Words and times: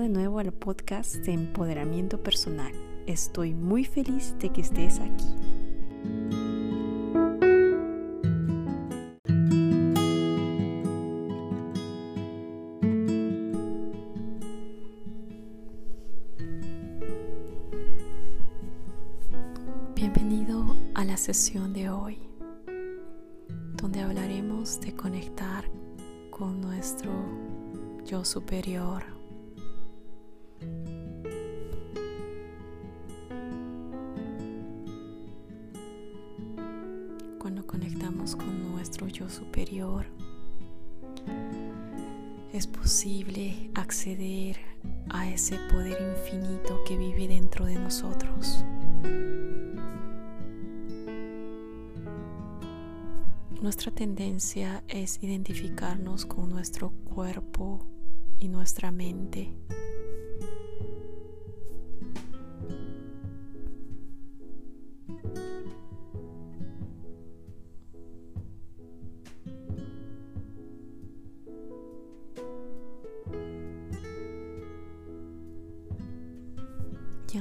De 0.00 0.08
nuevo 0.08 0.38
al 0.38 0.52
podcast 0.52 1.16
de 1.16 1.32
empoderamiento 1.32 2.22
personal 2.22 2.72
Estoy 3.06 3.54
muy 3.54 3.84
feliz 3.84 4.34
de 4.38 4.50
que 4.50 4.60
estés 4.60 4.98
aquí. 5.00 5.26
Bienvenido 19.94 20.76
a 20.94 21.04
la 21.04 21.16
sesión 21.16 21.72
de 21.72 21.90
hoy, 21.90 22.18
donde 23.74 24.00
hablaremos 24.00 24.80
de 24.80 24.94
conectar 24.94 25.64
con 26.30 26.60
nuestro 26.60 27.10
yo 28.04 28.24
superior 28.24 29.19
con 37.40 38.70
nuestro 38.70 39.08
yo 39.08 39.28
superior, 39.30 40.04
es 42.52 42.66
posible 42.66 43.70
acceder 43.74 44.58
a 45.08 45.26
ese 45.26 45.56
poder 45.70 45.96
infinito 46.18 46.84
que 46.86 46.98
vive 46.98 47.28
dentro 47.28 47.64
de 47.64 47.76
nosotros. 47.76 48.62
Nuestra 53.62 53.90
tendencia 53.90 54.84
es 54.88 55.18
identificarnos 55.22 56.26
con 56.26 56.50
nuestro 56.50 56.90
cuerpo 56.90 57.86
y 58.38 58.48
nuestra 58.48 58.90
mente 58.90 59.54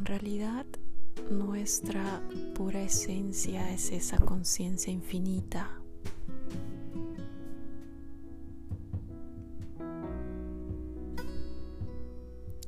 realidad 0.09 0.65
nuestra 1.29 2.23
pura 2.55 2.81
esencia 2.81 3.71
es 3.71 3.91
esa 3.91 4.17
conciencia 4.17 4.91
infinita. 4.91 5.69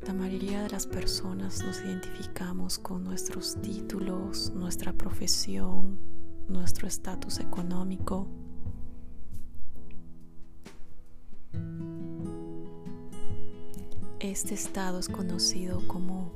La 0.05 0.13
mayoría 0.13 0.61
de 0.61 0.69
las 0.69 0.85
personas 0.85 1.63
nos 1.65 1.81
identificamos 1.81 2.77
con 2.77 3.03
nuestros 3.03 3.55
títulos, 3.59 4.51
nuestra 4.53 4.93
profesión, 4.93 5.97
nuestro 6.47 6.87
estatus 6.87 7.39
económico. 7.39 8.27
Este 14.19 14.53
estado 14.53 14.99
es 14.99 15.09
conocido 15.09 15.81
como 15.87 16.33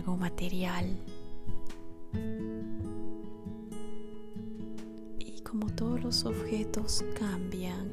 algo 0.00 0.16
material. 0.16 0.96
Y 5.18 5.42
como 5.42 5.66
todos 5.74 6.02
los 6.02 6.24
objetos 6.24 7.04
cambian 7.18 7.90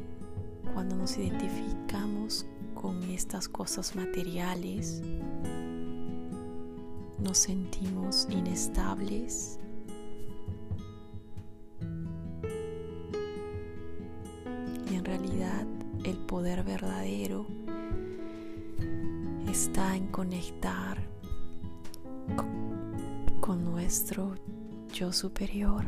cuando 0.74 0.96
nos 0.96 1.18
identificamos 1.18 2.46
con 2.76 3.04
estas 3.04 3.50
cosas 3.50 3.94
materiales, 3.94 5.02
nos 7.20 7.38
sentimos 7.38 8.26
inestables. 8.30 9.60
Y 14.90 14.96
en 14.96 15.04
realidad 15.04 15.68
el 16.06 16.18
poder 16.20 16.64
verdadero 16.64 17.46
está 19.50 19.98
en 19.98 20.08
conectar 20.08 21.17
con 22.36 23.64
nuestro 23.64 24.36
yo 24.92 25.14
superior, 25.14 25.86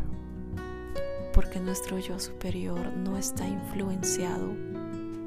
porque 1.34 1.60
nuestro 1.60 2.00
yo 2.00 2.20
superior 2.20 2.94
no 2.96 3.18
está 3.18 3.48
influenciado 3.48 4.54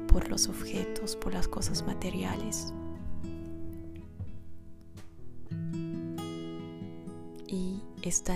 por 0.07 0.29
los 0.29 0.47
objetos, 0.47 1.15
por 1.15 1.33
las 1.33 1.47
cosas 1.47 1.85
materiales. 1.85 2.73
Y 7.47 7.81
está 8.01 8.35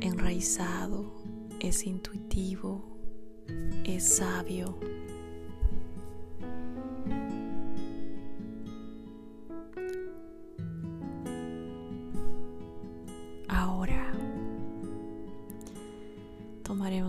enraizado, 0.00 1.12
es 1.58 1.86
intuitivo, 1.86 2.84
es 3.84 4.16
sabio 4.16 4.78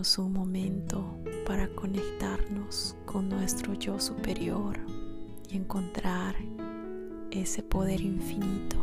un 0.02 0.32
momento 0.32 1.16
para 1.46 1.68
conectarnos 1.76 2.96
con 3.06 3.28
nuestro 3.28 3.74
yo 3.74 4.00
superior 4.00 4.80
y 5.48 5.56
encontrar 5.56 6.34
ese 7.30 7.62
poder 7.62 8.00
infinito. 8.00 8.78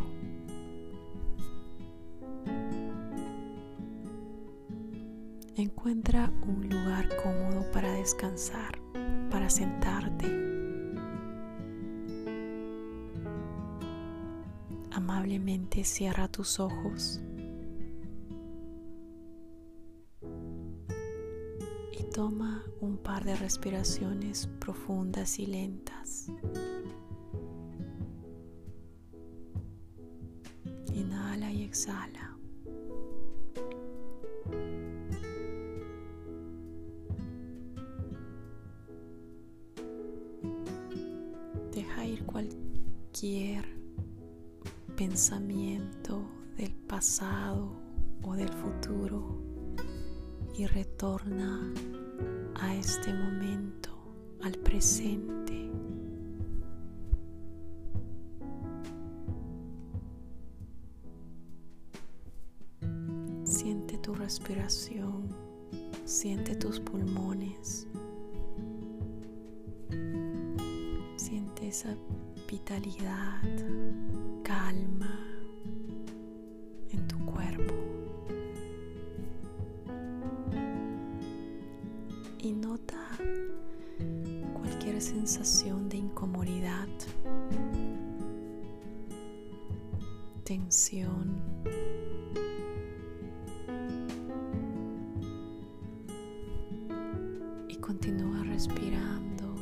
Encuentra 5.56 6.32
un 6.42 6.70
lugar 6.70 7.06
cómodo 7.22 7.70
para 7.70 7.92
descansar, 7.92 8.80
para 9.30 9.50
sentarte. 9.50 10.26
Amablemente 14.90 15.84
cierra 15.84 16.28
tus 16.28 16.58
ojos 16.58 17.20
toma 22.20 22.62
un 22.82 22.98
par 22.98 23.24
de 23.24 23.34
respiraciones 23.34 24.46
profundas 24.58 25.38
y 25.38 25.46
lentas. 25.46 26.26
Inhala 30.92 31.50
y 31.50 31.62
exhala. 31.62 32.36
Deja 41.72 42.04
ir 42.04 42.26
cualquier 42.26 43.64
pensamiento 44.94 46.20
del 46.58 46.74
pasado 46.86 47.72
o 48.22 48.34
del 48.34 48.50
futuro 48.50 49.40
y 50.54 50.66
retorna 50.66 51.72
a 52.56 52.74
este 52.74 53.12
momento, 53.12 53.90
al 54.42 54.52
presente. 54.58 55.70
Siente 63.44 63.98
tu 63.98 64.14
respiración, 64.14 65.28
siente 66.04 66.54
tus 66.54 66.80
pulmones, 66.80 67.86
siente 71.16 71.68
esa 71.68 71.96
vitalidad, 72.48 73.42
calma. 74.42 75.29
Y 82.42 82.52
nota 82.52 82.96
cualquier 84.54 85.02
sensación 85.02 85.90
de 85.90 85.98
incomodidad, 85.98 86.88
tensión. 90.44 91.38
Y 97.68 97.76
continúa 97.76 98.42
respirando, 98.44 99.54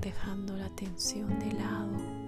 dejando 0.00 0.56
la 0.56 0.68
tensión 0.70 1.38
de 1.38 1.52
lado. 1.52 2.18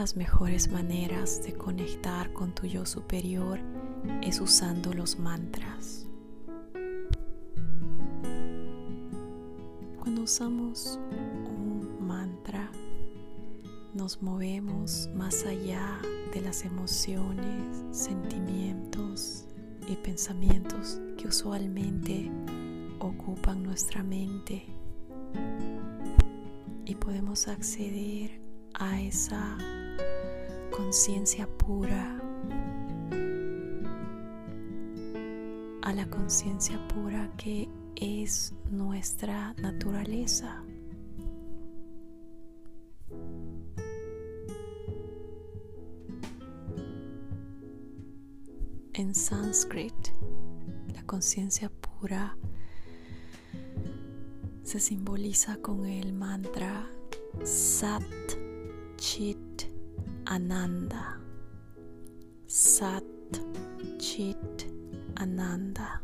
Las 0.00 0.16
mejores 0.16 0.70
maneras 0.72 1.42
de 1.42 1.52
conectar 1.52 2.32
con 2.32 2.54
tu 2.54 2.66
yo 2.66 2.86
superior 2.86 3.60
es 4.22 4.40
usando 4.40 4.94
los 4.94 5.18
mantras. 5.18 6.06
Cuando 9.98 10.22
usamos 10.22 10.98
un 11.44 11.98
mantra, 12.00 12.70
nos 13.92 14.22
movemos 14.22 15.10
más 15.14 15.44
allá 15.44 16.00
de 16.32 16.40
las 16.40 16.64
emociones, 16.64 17.84
sentimientos 17.90 19.44
y 19.86 19.96
pensamientos 19.96 20.98
que 21.18 21.28
usualmente 21.28 22.30
ocupan 23.00 23.62
nuestra 23.62 24.02
mente 24.02 24.64
y 26.86 26.94
podemos 26.94 27.48
acceder 27.48 28.40
a 28.72 28.98
esa 28.98 29.58
conciencia 30.70 31.46
pura, 31.46 32.20
a 35.82 35.92
la 35.92 36.08
conciencia 36.08 36.78
pura 36.88 37.30
que 37.36 37.68
es 37.96 38.54
nuestra 38.70 39.52
naturaleza. 39.54 40.62
En 48.92 49.14
sánscrito, 49.14 50.10
la 50.94 51.02
conciencia 51.04 51.70
pura 51.70 52.36
se 54.62 54.78
simboliza 54.78 55.56
con 55.56 55.86
el 55.86 56.12
mantra 56.12 56.86
Sat 57.44 58.02
Chit 58.96 59.69
Ananda. 60.26 61.18
Sat 62.46 63.04
Chit 63.98 64.66
Ananda. 65.16 66.00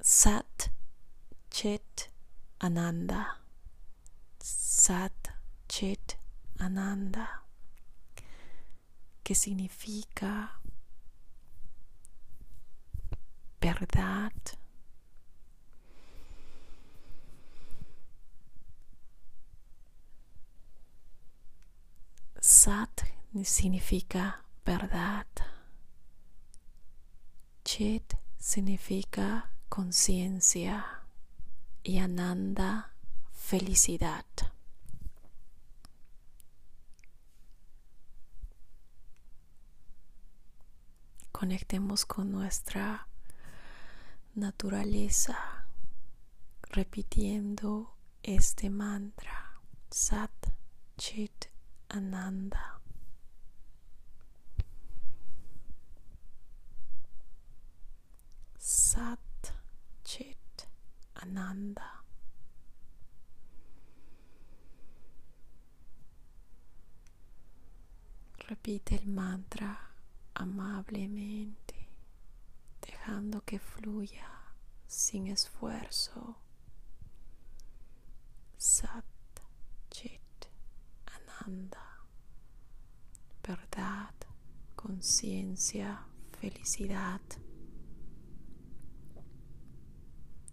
Sat 0.00 0.70
Chit 1.50 2.08
Ananda. 2.60 3.38
Sat 4.40 5.32
Chit 5.68 6.16
Ananda. 6.58 7.42
Que 9.24 9.34
significa 9.34 10.60
verdad 13.60 14.32
Sat 22.52 23.04
significa 23.44 24.44
verdad. 24.66 25.26
Chit 27.64 28.14
significa 28.38 29.50
conciencia 29.70 30.84
y 31.82 31.96
Ananda 31.96 32.92
felicidad. 33.32 34.26
Conectemos 41.32 42.04
con 42.04 42.30
nuestra 42.30 43.08
naturaleza 44.34 45.66
repitiendo 46.64 47.96
este 48.22 48.68
mantra 48.68 49.58
Sat 49.90 50.30
Chit 50.98 51.51
Ananda. 51.94 52.80
Sat 58.56 59.18
Chit 60.02 60.68
Ananda. 61.16 62.02
Repite 68.48 68.94
el 68.96 69.06
mantra 69.08 69.78
amablemente, 70.34 71.88
dejando 72.80 73.42
que 73.42 73.58
fluya 73.58 74.30
sin 74.86 75.26
esfuerzo. 75.26 76.36
Sat 78.56 79.11
Ananda 81.44 81.92
verdad, 83.42 84.14
conciencia, 84.76 86.06
felicidad. 86.40 87.20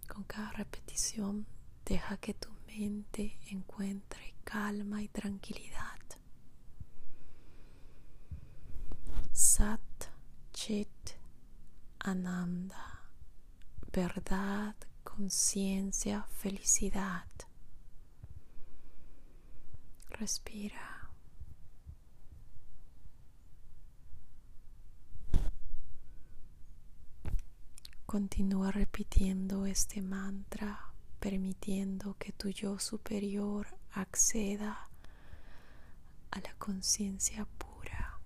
Con 0.08 0.24
cada 0.24 0.50
repetición 0.52 1.46
deja 1.84 2.16
que 2.16 2.34
tu 2.34 2.50
mente 2.66 3.38
encuentre 3.46 4.34
calma 4.44 5.02
y 5.02 5.08
tranquilidad. 5.08 5.98
Sat 9.32 9.80
Chit 10.52 10.88
Ananda. 12.00 13.08
Verdad, 13.92 14.74
conciencia, 15.04 16.24
felicidad. 16.38 17.26
Respira. 20.20 21.08
Continúa 28.04 28.70
repitiendo 28.70 29.64
este 29.64 30.02
mantra, 30.02 30.92
permitiendo 31.20 32.18
que 32.18 32.32
tu 32.32 32.50
yo 32.50 32.78
superior 32.78 33.78
acceda 33.92 34.90
a 36.30 36.40
la 36.40 36.54
conciencia 36.58 37.46
pura. 37.56 38.20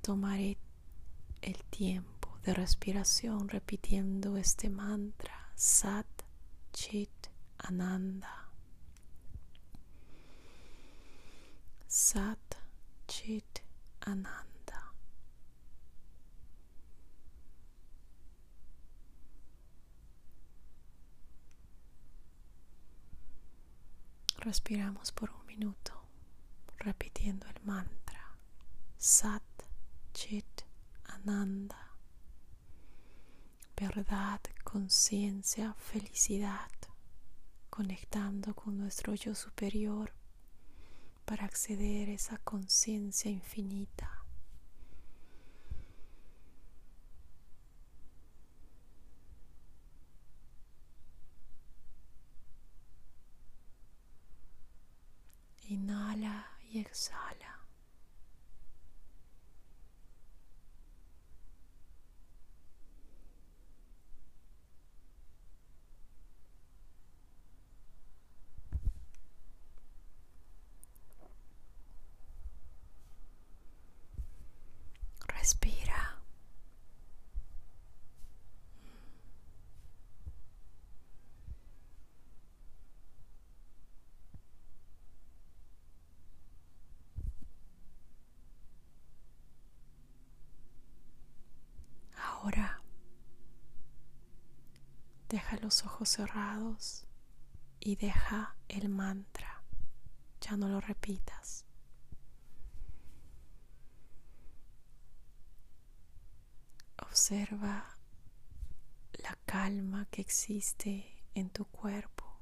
Tomaré 0.00 0.58
el 1.42 1.56
tiempo 1.64 2.15
de 2.46 2.54
respiración 2.54 3.48
repitiendo 3.48 4.36
este 4.36 4.70
mantra 4.70 5.50
Sat 5.56 6.06
Chit 6.72 7.10
Ananda. 7.58 8.48
Sat 11.88 12.38
Chit 13.08 13.58
Ananda. 14.02 14.92
Respiramos 24.38 25.10
por 25.10 25.32
un 25.32 25.44
minuto, 25.46 26.00
repitiendo 26.78 27.48
el 27.48 27.60
mantra 27.64 28.36
Sat 28.96 29.42
Chit 30.14 30.62
Ananda. 31.06 31.85
Verdad, 33.78 34.40
conciencia, 34.64 35.74
felicidad, 35.74 36.70
conectando 37.70 38.54
con 38.54 38.78
nuestro 38.78 39.14
yo 39.14 39.34
superior 39.34 40.12
para 41.24 41.44
acceder 41.44 42.08
a 42.08 42.12
esa 42.12 42.38
conciencia 42.38 43.30
infinita. 43.30 44.10
Inhala 55.68 56.46
y 56.70 56.78
exhala. 56.78 57.60
Respira. 75.28 76.16
Ahora 92.18 92.80
deja 95.28 95.55
los 95.66 95.84
ojos 95.84 96.10
cerrados 96.10 97.06
y 97.80 97.96
deja 97.96 98.54
el 98.68 98.88
mantra. 98.88 99.64
Ya 100.40 100.56
no 100.56 100.68
lo 100.68 100.80
repitas. 100.80 101.64
Observa 107.02 107.96
la 109.14 109.36
calma 109.44 110.06
que 110.12 110.20
existe 110.20 111.24
en 111.34 111.50
tu 111.50 111.64
cuerpo 111.64 112.38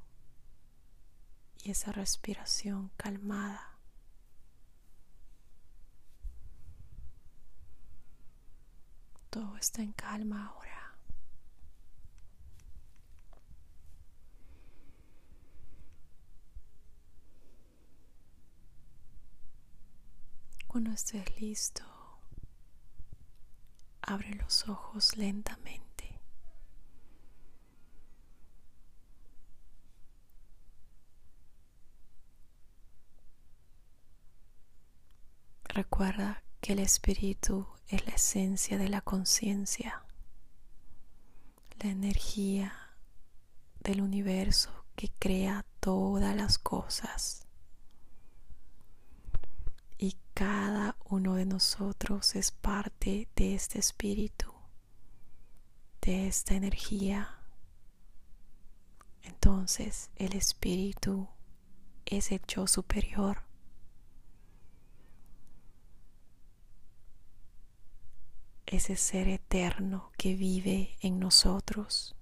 y 1.62 1.70
esa 1.70 1.92
respiración 1.92 2.90
calmada. 2.98 3.78
Todo 9.30 9.56
está 9.56 9.80
en 9.80 9.94
calma 9.94 10.48
ahora. 10.48 10.63
Cuando 20.74 20.90
estés 20.90 21.40
listo, 21.40 21.84
Abre 24.02 24.34
los 24.34 24.68
ojos 24.68 25.16
lentamente. 25.16 26.18
Recuerda 35.62 36.42
que 36.60 36.72
el 36.72 36.80
espíritu 36.80 37.68
es 37.86 38.04
la 38.04 38.14
esencia 38.14 38.76
de 38.76 38.88
la 38.88 39.00
conciencia, 39.00 40.02
la 41.84 41.88
energía 41.88 42.96
del 43.78 44.00
universo 44.00 44.86
que 44.96 45.08
crea 45.20 45.64
todas 45.78 46.34
las 46.34 46.58
cosas 46.58 47.43
y 49.98 50.16
cada 50.34 50.96
uno 51.04 51.34
de 51.34 51.46
nosotros 51.46 52.34
es 52.34 52.50
parte 52.50 53.28
de 53.36 53.54
este 53.54 53.78
espíritu, 53.78 54.52
de 56.00 56.26
esta 56.26 56.54
energía. 56.54 57.38
Entonces 59.22 60.10
el 60.16 60.34
espíritu 60.34 61.28
es 62.06 62.32
el 62.32 62.40
yo 62.46 62.66
superior. 62.66 63.42
Ese 68.66 68.96
ser 68.96 69.28
eterno 69.28 70.10
que 70.16 70.34
vive 70.34 70.96
en 71.00 71.20
nosotros. 71.20 72.16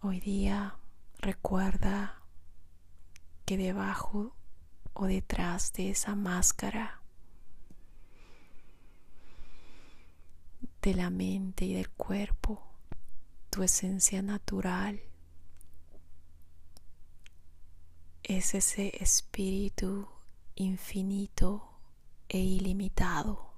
Hoy 0.00 0.20
día 0.20 0.76
recuerda 1.18 2.22
que 3.44 3.56
debajo 3.56 4.35
o 4.98 5.06
detrás 5.06 5.72
de 5.74 5.90
esa 5.90 6.14
máscara 6.14 7.02
de 10.80 10.94
la 10.94 11.10
mente 11.10 11.66
y 11.66 11.74
del 11.74 11.90
cuerpo, 11.90 12.62
tu 13.50 13.62
esencia 13.62 14.22
natural 14.22 15.00
es 18.22 18.54
ese 18.54 18.96
espíritu 19.02 20.08
infinito 20.54 21.78
e 22.28 22.38
ilimitado. 22.38 23.52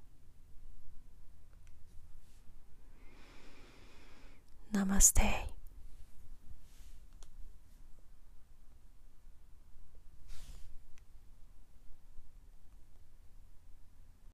Namaste. 4.73 5.57